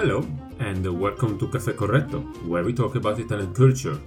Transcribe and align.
and 0.00 0.98
welcome 0.98 1.38
to 1.38 1.46
Caffè 1.46 1.74
Corretto, 1.74 2.22
where 2.46 2.64
we 2.64 2.72
talk 2.72 2.94
about 2.94 3.18
Italian 3.18 3.52
culture. 3.52 4.00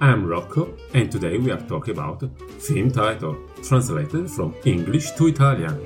I'm 0.00 0.26
Rocco, 0.26 0.74
and 0.94 1.12
today 1.12 1.38
we 1.38 1.52
are 1.52 1.60
talking 1.60 1.94
about 1.94 2.24
film 2.58 2.90
title, 2.90 3.36
translated 3.62 4.28
from 4.28 4.56
English 4.64 5.12
to 5.12 5.28
Italian. 5.28 5.78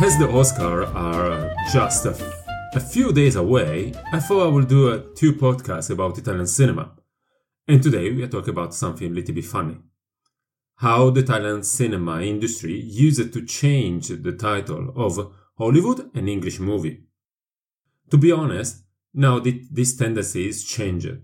As 0.00 0.18
the 0.18 0.28
Oscar 0.32 0.84
are 0.94 1.52
just 1.72 2.06
a 2.06 2.41
a 2.74 2.80
few 2.80 3.12
days 3.12 3.36
away, 3.36 3.92
I 4.12 4.18
thought 4.18 4.46
I 4.46 4.50
would 4.50 4.68
do 4.68 4.92
a 4.92 5.00
two 5.14 5.34
podcasts 5.34 5.90
about 5.90 6.16
Italian 6.16 6.46
cinema. 6.46 6.92
And 7.68 7.82
today 7.82 8.10
we 8.10 8.22
are 8.22 8.28
talking 8.28 8.50
about 8.50 8.74
something 8.74 9.10
a 9.10 9.14
little 9.14 9.34
bit 9.34 9.44
funny. 9.44 9.76
How 10.76 11.10
the 11.10 11.20
Italian 11.20 11.64
cinema 11.64 12.22
industry 12.22 12.80
used 12.80 13.32
to 13.32 13.44
change 13.44 14.08
the 14.08 14.32
title 14.32 14.92
of 14.96 15.32
Hollywood 15.58 16.10
an 16.16 16.28
English 16.28 16.60
movie. 16.60 17.04
To 18.10 18.16
be 18.16 18.32
honest, 18.32 18.84
now 19.12 19.38
this 19.38 19.96
tendency 19.96 20.48
is 20.48 20.64
changed, 20.64 21.18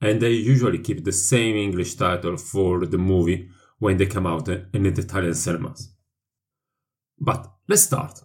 and 0.00 0.22
they 0.22 0.30
usually 0.30 0.78
keep 0.78 1.04
the 1.04 1.12
same 1.12 1.56
English 1.56 1.96
title 1.96 2.36
for 2.36 2.86
the 2.86 2.98
movie 2.98 3.48
when 3.80 3.96
they 3.96 4.06
come 4.06 4.26
out 4.26 4.48
in 4.48 4.82
the 4.82 5.02
Italian 5.02 5.34
cinemas. 5.34 5.92
But 7.18 7.52
let's 7.68 7.82
start. 7.82 8.20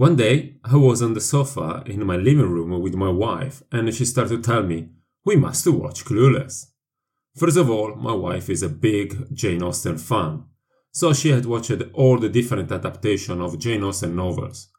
One 0.00 0.16
day, 0.16 0.54
I 0.64 0.76
was 0.76 1.02
on 1.02 1.12
the 1.12 1.20
sofa 1.20 1.82
in 1.84 2.06
my 2.06 2.16
living 2.16 2.48
room 2.48 2.80
with 2.80 2.94
my 2.94 3.10
wife, 3.10 3.62
and 3.70 3.94
she 3.94 4.06
started 4.06 4.42
to 4.42 4.50
tell 4.50 4.62
me, 4.62 4.88
We 5.26 5.36
must 5.36 5.66
watch 5.66 6.06
Clueless. 6.06 6.70
First 7.36 7.58
of 7.58 7.68
all, 7.68 7.94
my 7.96 8.14
wife 8.14 8.48
is 8.48 8.62
a 8.62 8.70
big 8.70 9.26
Jane 9.34 9.62
Austen 9.62 9.98
fan, 9.98 10.44
so 10.90 11.12
she 11.12 11.28
had 11.28 11.44
watched 11.44 11.82
all 11.92 12.18
the 12.18 12.30
different 12.30 12.72
adaptations 12.72 13.42
of 13.42 13.58
Jane 13.58 13.84
Austen 13.84 14.16
novels, 14.16 14.70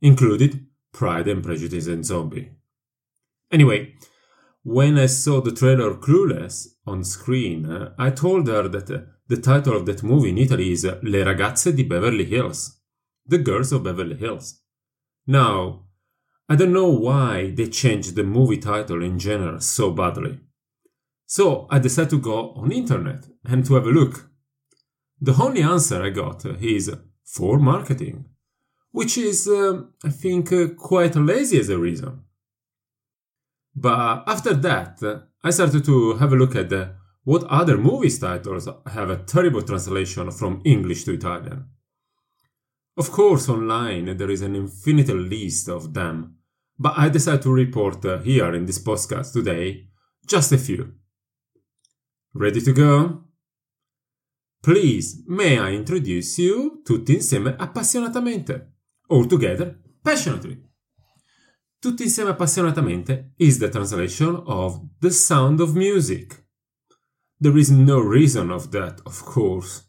included 0.00 0.64
Pride 0.90 1.28
and 1.28 1.44
Prejudice 1.44 1.88
and 1.88 2.06
Zombie. 2.06 2.52
Anyway, 3.50 3.92
when 4.62 4.98
I 4.98 5.04
saw 5.04 5.42
the 5.42 5.52
trailer 5.52 5.96
Clueless 5.96 6.68
on 6.86 7.04
screen, 7.04 7.90
I 7.98 8.08
told 8.08 8.48
her 8.48 8.68
that 8.68 8.90
uh, 8.90 9.00
the 9.28 9.36
title 9.36 9.76
of 9.76 9.84
that 9.84 10.02
movie 10.02 10.30
in 10.30 10.38
Italy 10.38 10.72
is 10.72 10.84
Le 10.84 11.24
ragazze 11.26 11.76
di 11.76 11.82
Beverly 11.82 12.24
Hills, 12.24 12.80
the 13.26 13.36
girls 13.36 13.70
of 13.72 13.84
Beverly 13.84 14.16
Hills. 14.16 14.60
Now, 15.26 15.84
I 16.48 16.56
don't 16.56 16.72
know 16.72 16.90
why 16.90 17.50
they 17.50 17.68
changed 17.68 18.14
the 18.14 18.24
movie 18.24 18.58
title 18.58 19.02
in 19.02 19.18
general 19.18 19.60
so 19.60 19.90
badly. 19.90 20.40
So 21.26 21.66
I 21.70 21.78
decided 21.78 22.10
to 22.10 22.20
go 22.20 22.50
on 22.50 22.72
internet 22.72 23.26
and 23.44 23.64
to 23.64 23.74
have 23.74 23.86
a 23.86 23.90
look. 23.90 24.28
The 25.20 25.34
only 25.40 25.62
answer 25.62 26.02
I 26.02 26.10
got 26.10 26.44
is 26.60 26.92
for 27.24 27.58
marketing, 27.58 28.26
which 28.90 29.16
is, 29.16 29.48
uh, 29.48 29.82
I 30.04 30.10
think, 30.10 30.52
uh, 30.52 30.68
quite 30.76 31.16
lazy 31.16 31.58
as 31.58 31.68
a 31.68 31.78
reason. 31.78 32.24
But 33.74 34.24
after 34.26 34.52
that, 34.52 35.00
I 35.42 35.50
started 35.50 35.84
to 35.84 36.14
have 36.14 36.32
a 36.32 36.36
look 36.36 36.54
at 36.56 36.70
what 37.24 37.44
other 37.44 37.78
movies 37.78 38.18
titles 38.18 38.68
have 38.86 39.08
a 39.08 39.16
terrible 39.16 39.62
translation 39.62 40.30
from 40.32 40.60
English 40.64 41.04
to 41.04 41.14
Italian. 41.14 41.66
Of 42.96 43.10
course, 43.10 43.48
online 43.48 44.16
there 44.16 44.30
is 44.30 44.42
an 44.42 44.54
infinite 44.54 45.08
list 45.08 45.68
of 45.68 45.94
them, 45.94 46.36
but 46.78 46.94
I 46.96 47.08
decided 47.08 47.42
to 47.42 47.52
report 47.52 48.04
uh, 48.04 48.18
here 48.18 48.54
in 48.54 48.66
this 48.66 48.78
podcast 48.78 49.32
today 49.32 49.88
just 50.26 50.52
a 50.52 50.58
few. 50.58 50.92
Ready 52.34 52.60
to 52.60 52.72
go? 52.72 53.24
Please, 54.62 55.24
may 55.26 55.58
I 55.58 55.72
introduce 55.72 56.38
you 56.38 56.82
tutti 56.84 57.14
insieme 57.14 57.56
appassionatamente, 57.58 58.74
all 59.08 59.26
together 59.26 59.80
passionately. 60.02 60.62
Tutti 61.80 62.04
insieme 62.04 62.30
appassionatamente 62.30 63.32
is 63.38 63.58
the 63.58 63.70
translation 63.70 64.42
of 64.46 64.80
The 65.00 65.10
Sound 65.10 65.60
of 65.60 65.74
Music. 65.74 66.44
There 67.40 67.58
is 67.58 67.70
no 67.70 67.98
reason 67.98 68.50
of 68.50 68.70
that, 68.70 69.00
of 69.04 69.24
course. 69.24 69.82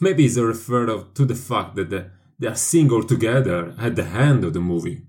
Maybe 0.00 0.24
it's 0.24 0.36
a 0.36 0.44
refer 0.44 0.86
to 0.86 1.24
the 1.24 1.34
fact 1.34 1.76
that 1.76 1.90
the 1.90 2.17
they 2.38 2.46
are 2.46 2.54
single 2.54 3.02
together 3.02 3.74
at 3.78 3.96
the 3.96 4.04
end 4.04 4.44
of 4.44 4.52
the 4.52 4.60
movie. 4.60 5.02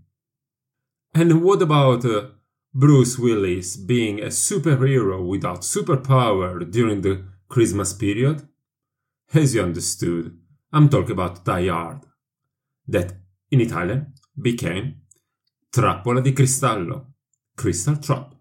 And 1.13 1.41
what 1.43 1.61
about 1.61 2.05
uh, 2.05 2.27
Bruce 2.73 3.17
Willis 3.17 3.77
being 3.77 4.19
a 4.19 4.27
superhero 4.27 5.25
without 5.25 5.61
superpower 5.61 6.69
during 6.69 7.01
the 7.01 7.25
Christmas 7.47 7.93
period? 7.93 8.47
As 9.33 9.53
you 9.53 9.61
understood, 9.61 10.37
I'm 10.71 10.89
talking 10.89 11.11
about 11.11 11.45
Die 11.45 11.67
Hard, 11.67 12.01
that 12.87 13.13
in 13.51 13.61
Italian 13.61 14.13
became 14.39 15.01
Trappola 15.71 16.21
di 16.23 16.31
Cristallo, 16.33 17.07
Crystal 17.55 17.97
Trap. 17.97 18.35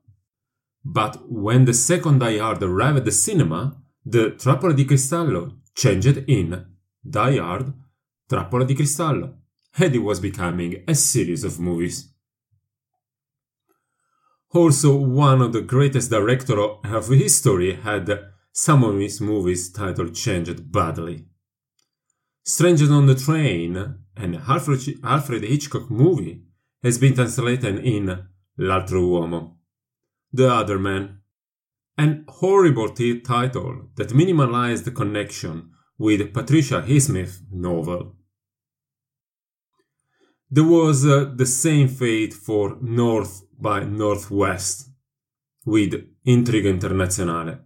But 0.85 1.31
when 1.31 1.65
the 1.65 1.75
second 1.75 2.21
Die 2.21 2.39
Hard 2.39 2.63
arrived 2.63 2.99
at 2.99 3.05
the 3.05 3.13
cinema, 3.13 3.77
the 4.05 4.31
Trappola 4.31 4.75
di 4.75 4.85
Cristallo 4.85 5.59
changed 5.75 6.25
in 6.27 6.67
Die 7.09 7.37
Hard 7.37 7.73
Trappola 8.29 8.67
di 8.67 8.75
Cristallo, 8.75 9.39
it 9.79 9.97
was 9.97 10.21
becoming 10.21 10.83
a 10.87 10.95
series 10.95 11.45
of 11.45 11.59
movies. 11.59 12.13
Also, 14.51 14.95
one 14.97 15.41
of 15.41 15.53
the 15.53 15.63
greatest 15.63 16.11
directors 16.11 16.59
of 16.85 17.09
history 17.09 17.75
had 17.75 18.33
some 18.53 18.85
of 18.85 18.99
his 18.99 19.21
movies 19.21 19.73
title 19.73 20.11
changed 20.11 20.71
badly. 20.71 21.27
Strangers 22.45 22.91
on 22.91 23.07
the 23.07 23.15
Train, 23.15 23.97
an 24.17 24.43
Alfred, 24.47 25.43
Hitchcock 25.45 25.91
movie, 25.91 26.43
has 26.83 26.99
been 26.99 27.15
translated 27.15 27.79
in 27.79 28.27
L'altro 28.59 29.01
uomo, 29.01 29.57
The 30.33 30.53
Other 30.53 30.79
Man, 30.79 31.21
an 31.97 32.25
horrible 32.29 32.91
title 32.91 33.89
that 33.97 34.11
minimalized 34.11 34.85
the 34.85 34.91
connection 34.91 35.71
with 35.97 36.35
Patricia 36.35 36.83
Highsmith's 36.87 37.43
novel. 37.51 38.17
There 40.51 40.65
was 40.65 41.05
uh, 41.05 41.31
the 41.37 41.45
same 41.45 41.89
fate 41.89 42.33
for 42.33 42.79
North 42.81 43.43
by 43.61 43.85
Northwest 43.85 44.89
with 45.67 45.93
Intrigo 46.27 46.73
Internazionale, 46.73 47.61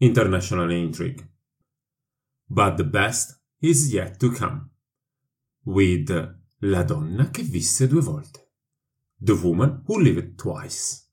International 0.00 0.70
Intrigue. 0.70 1.26
But 2.48 2.78
the 2.78 2.84
best 2.84 3.38
is 3.60 3.92
yet 3.92 4.18
to 4.20 4.32
come 4.32 4.70
with 5.66 6.08
La 6.62 6.82
donna 6.82 7.28
che 7.30 7.42
visse 7.42 7.86
due 7.86 8.00
volte, 8.00 8.52
The 9.20 9.34
Woman 9.34 9.82
Who 9.86 10.00
Lived 10.00 10.38
Twice. 10.38 11.08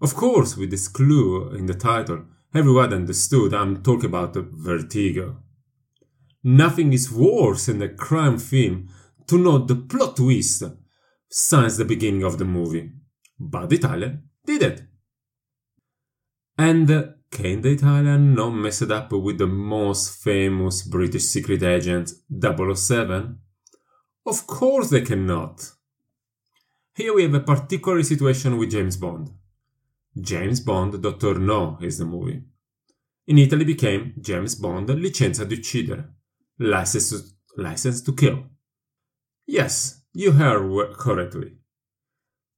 Of 0.00 0.14
course, 0.16 0.56
with 0.56 0.70
this 0.70 0.88
clue 0.88 1.54
in 1.54 1.66
the 1.66 1.74
title, 1.74 2.24
everyone 2.52 2.92
understood 2.92 3.54
I'm 3.54 3.84
talking 3.84 4.06
about 4.06 4.34
Vertigo. 4.34 5.44
Nothing 6.42 6.92
is 6.92 7.12
worse 7.12 7.66
than 7.66 7.82
a 7.82 7.88
crime 7.88 8.38
film 8.38 8.88
to 9.28 9.38
know 9.38 9.58
the 9.58 9.76
plot 9.76 10.16
twist 10.16 10.64
since 11.30 11.76
the 11.76 11.84
beginning 11.84 12.24
of 12.24 12.38
the 12.38 12.44
movie. 12.44 12.90
But 13.38 13.70
the 13.70 13.76
Italian 13.76 14.28
did 14.44 14.62
it. 14.62 14.82
And 16.56 17.14
can 17.30 17.60
the 17.60 17.70
Italian 17.70 18.34
not 18.34 18.50
mess 18.50 18.82
it 18.82 18.90
up 18.90 19.12
with 19.12 19.38
the 19.38 19.46
most 19.46 20.22
famous 20.22 20.82
British 20.82 21.24
secret 21.24 21.62
agent 21.62 22.12
007? 22.30 23.38
Of 24.26 24.46
course 24.46 24.90
they 24.90 25.02
cannot. 25.02 25.72
Here 26.94 27.14
we 27.14 27.22
have 27.22 27.34
a 27.34 27.40
particular 27.40 28.02
situation 28.02 28.56
with 28.56 28.72
James 28.72 28.96
Bond. 28.96 29.30
James 30.20 30.60
Bond 30.60 31.00
Dr. 31.00 31.38
No 31.38 31.78
is 31.80 31.98
the 31.98 32.04
movie. 32.04 32.42
In 33.26 33.38
Italy 33.38 33.64
became 33.64 34.14
James 34.18 34.56
Bond 34.56 34.88
Licenza 35.00 35.44
di 35.44 35.54
uccidere, 35.54 36.14
license 36.58 37.10
to, 37.10 37.62
license 37.62 38.02
to 38.02 38.14
kill. 38.14 38.44
Yes, 39.50 40.02
you 40.12 40.32
heard 40.32 40.98
correctly. 40.98 41.54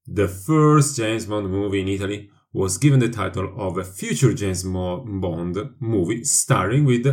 The 0.05 0.27
first 0.27 0.97
James 0.97 1.25
Bond 1.25 1.49
movie 1.49 1.79
in 1.79 1.87
Italy 1.87 2.29
was 2.51 2.77
given 2.77 2.99
the 2.99 3.07
title 3.07 3.53
of 3.57 3.77
a 3.77 3.85
future 3.85 4.33
James 4.33 4.63
Bond 4.63 5.57
movie 5.79 6.25
starring 6.25 6.83
with 6.83 7.07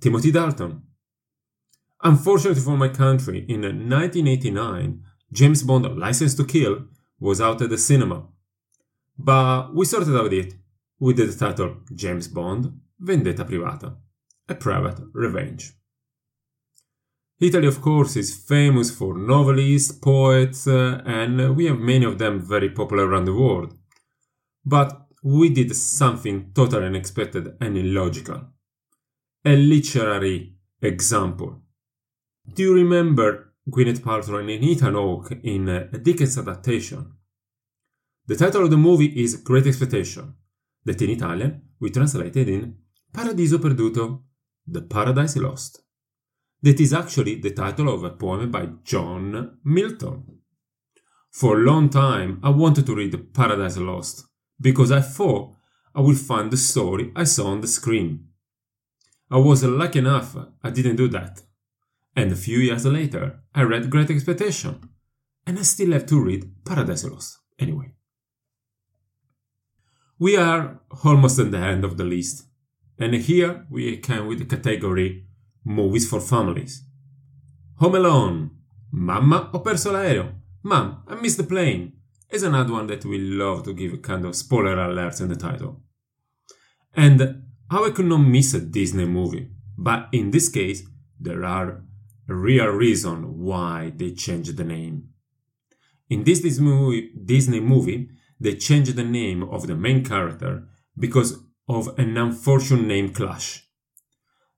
Timothy 0.00 0.32
Dalton. 0.32 0.82
Unfortunately 2.02 2.60
for 2.60 2.76
my 2.76 2.88
country, 2.88 3.46
in 3.48 3.60
1989, 3.60 5.04
James 5.32 5.62
Bond 5.62 5.96
License 5.96 6.34
to 6.34 6.44
Kill 6.44 6.86
was 7.20 7.40
out 7.40 7.62
at 7.62 7.70
the 7.70 7.78
cinema. 7.78 8.26
But 9.16 9.72
we 9.72 9.84
sorted 9.84 10.16
out 10.16 10.32
it 10.32 10.54
with 10.98 11.18
the 11.18 11.32
title 11.32 11.76
James 11.94 12.26
Bond 12.26 12.80
Vendetta 12.98 13.44
Privata, 13.44 13.94
a 14.48 14.56
private 14.56 14.98
revenge. 15.12 15.74
Italy, 17.40 17.66
of 17.66 17.80
course, 17.80 18.16
is 18.16 18.34
famous 18.34 18.90
for 18.90 19.16
novelists, 19.16 19.92
poets, 19.92 20.66
uh, 20.66 21.00
and 21.06 21.56
we 21.56 21.64
have 21.64 21.78
many 21.78 22.04
of 22.04 22.18
them 22.18 22.38
very 22.38 22.68
popular 22.68 23.06
around 23.06 23.24
the 23.24 23.34
world. 23.34 23.74
But 24.62 25.06
we 25.22 25.48
did 25.48 25.74
something 25.74 26.52
totally 26.54 26.84
unexpected 26.84 27.56
and 27.58 27.78
illogical. 27.78 28.42
A 29.46 29.56
literary 29.56 30.54
example. 30.82 31.62
Do 32.52 32.62
you 32.62 32.74
remember 32.74 33.54
Gwyneth 33.70 34.00
Paltrow 34.00 34.40
and 34.40 34.50
Ethan 34.50 34.94
Hawke 34.94 35.32
in 35.42 35.68
a 35.68 35.86
Dickens 35.98 36.36
adaptation? 36.36 37.14
The 38.26 38.36
title 38.36 38.64
of 38.64 38.70
the 38.70 38.76
movie 38.76 39.22
is 39.24 39.36
Great 39.36 39.66
Expectation, 39.66 40.34
that 40.84 41.00
in 41.00 41.10
Italian 41.10 41.62
we 41.80 41.88
translated 41.88 42.50
in 42.50 42.76
Paradiso 43.14 43.56
Perduto, 43.56 44.24
The 44.66 44.82
Paradise 44.82 45.36
Lost. 45.36 45.82
That 46.62 46.80
is 46.80 46.92
actually 46.92 47.36
the 47.36 47.52
title 47.52 47.88
of 47.92 48.04
a 48.04 48.10
poem 48.10 48.50
by 48.50 48.68
John 48.84 49.58
Milton. 49.64 50.40
For 51.30 51.56
a 51.56 51.64
long 51.64 51.88
time 51.88 52.40
I 52.42 52.50
wanted 52.50 52.86
to 52.86 52.94
read 52.94 53.32
Paradise 53.32 53.78
Lost 53.78 54.26
because 54.60 54.92
I 54.92 55.00
thought 55.00 55.54
I 55.94 56.00
would 56.00 56.18
find 56.18 56.50
the 56.50 56.56
story 56.56 57.12
I 57.16 57.24
saw 57.24 57.48
on 57.48 57.60
the 57.60 57.68
screen. 57.68 58.28
I 59.30 59.38
was 59.38 59.64
lucky 59.64 60.00
enough 60.00 60.36
I 60.62 60.70
didn't 60.70 60.96
do 60.96 61.08
that. 61.08 61.42
And 62.16 62.32
a 62.32 62.36
few 62.36 62.58
years 62.58 62.84
later, 62.84 63.40
I 63.54 63.62
read 63.62 63.88
Great 63.90 64.10
Expectation. 64.10 64.90
And 65.46 65.58
I 65.58 65.62
still 65.62 65.92
have 65.92 66.06
to 66.06 66.20
read 66.20 66.64
Paradise 66.64 67.04
Lost 67.04 67.38
anyway. 67.58 67.94
We 70.18 70.36
are 70.36 70.80
almost 71.02 71.38
at 71.38 71.50
the 71.50 71.58
end 71.58 71.84
of 71.84 71.96
the 71.96 72.04
list. 72.04 72.44
And 72.98 73.14
here 73.14 73.66
we 73.70 73.96
come 73.98 74.26
with 74.26 74.40
the 74.40 74.44
category 74.44 75.26
Movies 75.64 76.08
for 76.08 76.20
Families. 76.20 76.84
Home 77.76 77.96
Alone. 77.96 78.50
Mamma, 78.92 79.50
ho 79.52 79.60
perso 79.60 79.92
l'aereo. 79.92 80.32
Mom, 80.62 81.02
I 81.06 81.14
missed 81.14 81.36
the 81.36 81.44
plane. 81.44 81.92
Is 82.30 82.42
another 82.42 82.72
one 82.72 82.86
that 82.86 83.04
we 83.04 83.18
love 83.18 83.64
to 83.64 83.74
give 83.74 83.92
a 83.92 83.98
kind 83.98 84.24
of 84.24 84.36
spoiler 84.36 84.76
alerts 84.76 85.20
in 85.20 85.28
the 85.28 85.36
title. 85.36 85.82
And 86.94 87.42
how 87.70 87.84
I 87.84 87.90
could 87.90 88.06
not 88.06 88.18
miss 88.18 88.54
a 88.54 88.60
Disney 88.60 89.04
movie. 89.04 89.50
But 89.76 90.08
in 90.12 90.30
this 90.30 90.48
case, 90.48 90.82
there 91.18 91.44
are 91.44 91.82
a 92.28 92.34
real 92.34 92.68
reason 92.68 93.38
why 93.38 93.92
they 93.96 94.12
changed 94.12 94.56
the 94.56 94.64
name. 94.64 95.08
In 96.08 96.24
this 96.24 96.40
Disney 96.40 97.60
movie, 97.60 98.08
they 98.40 98.54
changed 98.56 98.96
the 98.96 99.04
name 99.04 99.42
of 99.42 99.66
the 99.66 99.74
main 99.74 100.04
character 100.04 100.66
because 100.98 101.38
of 101.68 101.98
an 101.98 102.16
unfortunate 102.16 102.86
name 102.86 103.12
clash. 103.12 103.66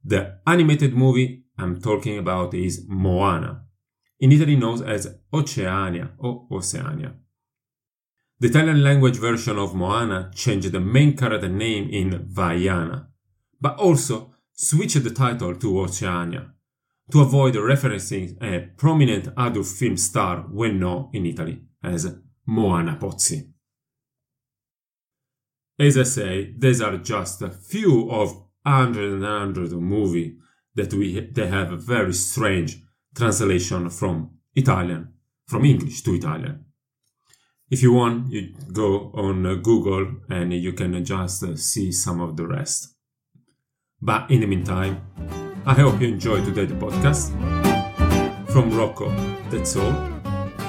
The 0.05 0.39
animated 0.47 0.95
movie 0.95 1.45
I'm 1.59 1.81
talking 1.81 2.19
about 2.19 2.55
is 2.55 2.85
Moana, 2.89 3.65
in 4.19 4.33
Italy 4.33 4.57
known 4.57 4.83
as 4.85 5.15
Oceania 5.33 6.11
or 6.19 6.47
Oceania. 6.51 7.15
The 8.41 8.49
Italian 8.49 8.83
language 8.83 9.19
version 9.19 9.59
of 9.59 9.75
Moana 9.75 10.31
changed 10.35 10.73
the 10.73 10.81
main 10.81 11.17
character 11.17 11.49
name 11.49 11.89
in 11.91 12.27
Vaiana, 12.29 13.07
but 13.61 13.79
also 13.79 14.35
switched 14.53 15.05
the 15.05 15.11
title 15.11 15.55
to 15.55 15.81
Oceania 15.81 16.53
to 17.13 17.21
avoid 17.21 17.55
referencing 17.55 18.43
a 18.43 18.69
prominent 18.77 19.29
adult 19.37 19.67
film 19.67 19.97
star 19.97 20.47
well 20.51 20.73
known 20.73 21.11
in 21.13 21.27
Italy 21.27 21.63
as 21.85 22.19
Moana 22.47 22.97
Pozzi. 23.01 23.49
As 25.79 25.99
I 25.99 26.03
say, 26.03 26.55
these 26.59 26.81
are 26.81 26.97
just 26.99 27.43
a 27.43 27.51
few 27.51 28.11
of 28.11 28.42
hundreds 28.65 29.15
and 29.15 29.25
hundreds 29.25 29.73
of 29.73 29.81
movies 29.81 30.35
that 30.75 30.93
we 30.95 31.21
they 31.21 31.47
have 31.47 31.73
a 31.73 31.77
very 31.77 32.13
strange 32.13 32.83
translation 33.15 33.91
from 33.91 34.31
Italian, 34.55 35.13
from 35.47 35.65
English 35.65 36.03
to 36.03 36.15
Italian. 36.15 36.65
If 37.71 37.83
you 37.83 37.93
want, 37.93 38.31
you 38.31 38.55
go 38.73 39.11
on 39.15 39.43
Google 39.63 40.17
and 40.29 40.53
you 40.53 40.73
can 40.73 41.05
just 41.05 41.57
see 41.57 41.91
some 41.91 42.21
of 42.21 42.37
the 42.37 42.47
rest. 42.47 42.95
But 44.01 44.31
in 44.31 44.41
the 44.41 44.47
meantime, 44.47 45.01
I 45.65 45.75
hope 45.75 46.01
you 46.01 46.09
enjoyed 46.09 46.45
today's 46.45 46.73
podcast. 46.73 47.31
From 48.51 48.77
Rocco, 48.77 49.09
that's 49.49 49.77
all. 49.77 49.93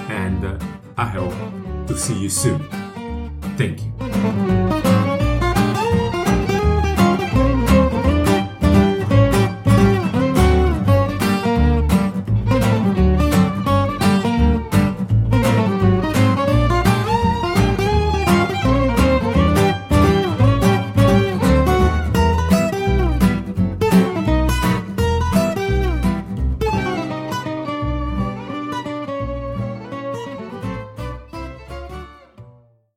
And 0.07 0.45
uh, 0.45 0.57
I 0.97 1.07
hope 1.07 1.33
to 1.87 1.97
see 1.97 2.17
you 2.17 2.29
soon. 2.29 2.59
Thank 3.57 3.83
you. 3.83 4.62